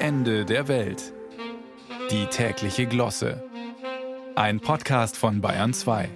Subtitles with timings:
[0.00, 1.12] Ende der Welt.
[2.12, 3.42] Die tägliche Glosse.
[4.36, 6.08] Ein Podcast von Bayern 2.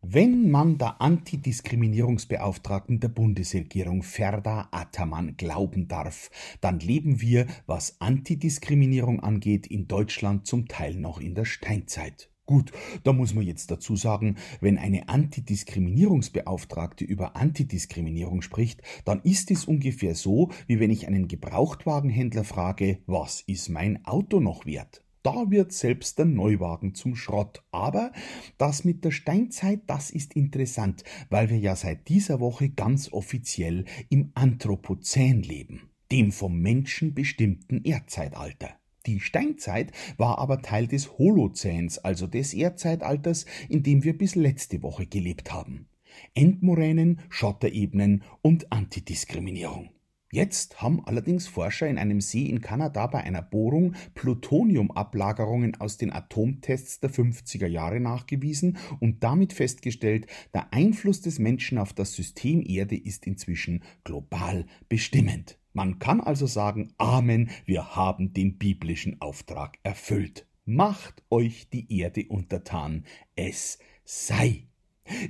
[0.00, 9.18] Wenn man der Antidiskriminierungsbeauftragten der Bundesregierung Ferda Ataman glauben darf, dann leben wir, was Antidiskriminierung
[9.18, 12.30] angeht, in Deutschland zum Teil noch in der Steinzeit.
[12.50, 12.72] Gut,
[13.04, 19.66] da muss man jetzt dazu sagen, wenn eine Antidiskriminierungsbeauftragte über Antidiskriminierung spricht, dann ist es
[19.66, 25.04] ungefähr so, wie wenn ich einen Gebrauchtwagenhändler frage, was ist mein Auto noch wert?
[25.22, 27.62] Da wird selbst der Neuwagen zum Schrott.
[27.70, 28.10] Aber
[28.58, 33.84] das mit der Steinzeit, das ist interessant, weil wir ja seit dieser Woche ganz offiziell
[34.08, 38.79] im Anthropozän leben, dem vom Menschen bestimmten Erdzeitalter.
[39.06, 44.82] Die Steinzeit war aber Teil des Holozäns, also des Erdzeitalters, in dem wir bis letzte
[44.82, 45.88] Woche gelebt haben.
[46.34, 49.90] Endmoränen, Schotterebenen und Antidiskriminierung.
[50.32, 56.12] Jetzt haben allerdings Forscher in einem See in Kanada bei einer Bohrung Plutoniumablagerungen aus den
[56.12, 62.62] Atomtests der 50er Jahre nachgewiesen und damit festgestellt, der Einfluss des Menschen auf das System
[62.64, 65.59] Erde ist inzwischen global bestimmend.
[65.72, 70.46] Man kann also sagen, Amen, wir haben den biblischen Auftrag erfüllt.
[70.64, 73.04] Macht euch die Erde untertan,
[73.36, 74.66] es sei.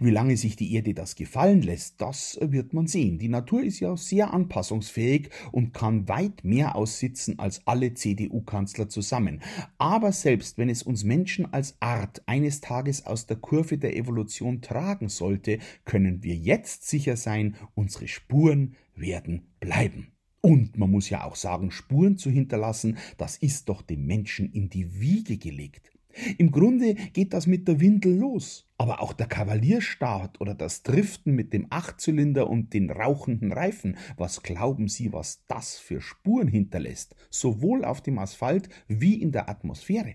[0.01, 3.19] Wie lange sich die Erde das gefallen lässt, das wird man sehen.
[3.19, 9.41] Die Natur ist ja sehr anpassungsfähig und kann weit mehr aussitzen als alle CDU-Kanzler zusammen.
[9.79, 14.61] Aber selbst wenn es uns Menschen als Art eines Tages aus der Kurve der Evolution
[14.61, 20.13] tragen sollte, können wir jetzt sicher sein, unsere Spuren werden bleiben.
[20.43, 24.71] Und man muss ja auch sagen, Spuren zu hinterlassen, das ist doch dem Menschen in
[24.71, 25.91] die Wiege gelegt.
[26.39, 28.67] Im Grunde geht das mit der Windel los.
[28.79, 34.43] Aber auch der Kavalierstart oder das Driften mit dem Achtzylinder und den rauchenden Reifen, was
[34.43, 40.15] glauben Sie, was das für Spuren hinterlässt, sowohl auf dem Asphalt wie in der Atmosphäre?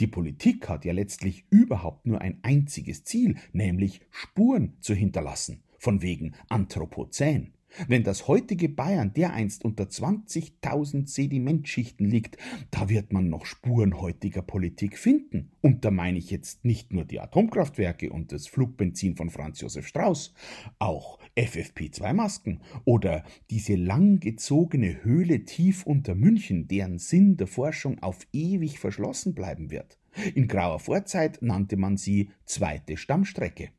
[0.00, 6.02] Die Politik hat ja letztlich überhaupt nur ein einziges Ziel, nämlich Spuren zu hinterlassen, von
[6.02, 7.54] wegen Anthropozän.
[7.88, 12.36] Wenn das heutige Bayern dereinst unter 20.000 Sedimentschichten liegt,
[12.70, 15.52] da wird man noch Spuren heutiger Politik finden.
[15.60, 19.86] Und da meine ich jetzt nicht nur die Atomkraftwerke und das Flugbenzin von Franz Josef
[19.86, 20.34] Strauß,
[20.78, 28.78] auch FFP2-Masken oder diese langgezogene Höhle tief unter München, deren Sinn der Forschung auf ewig
[28.78, 29.98] verschlossen bleiben wird.
[30.34, 33.70] In grauer Vorzeit nannte man sie zweite Stammstrecke.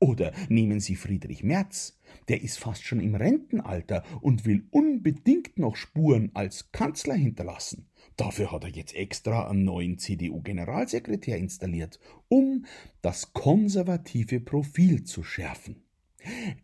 [0.00, 5.76] Oder nehmen Sie Friedrich Merz, der ist fast schon im Rentenalter und will unbedingt noch
[5.76, 7.86] Spuren als Kanzler hinterlassen.
[8.16, 12.64] Dafür hat er jetzt extra einen neuen CDU-Generalsekretär installiert, um
[13.02, 15.82] das konservative Profil zu schärfen.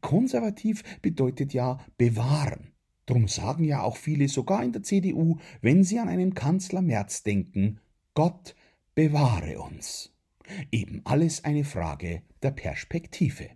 [0.01, 2.73] Konservativ bedeutet ja bewahren.
[3.05, 7.23] Drum sagen ja auch viele, sogar in der CDU, wenn sie an einen Kanzler Merz
[7.23, 7.81] denken,
[8.15, 8.55] Gott
[8.95, 10.16] bewahre uns.
[10.71, 13.51] Eben alles eine Frage der Perspektive.